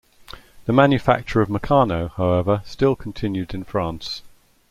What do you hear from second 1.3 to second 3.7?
of Meccano, however, still continued in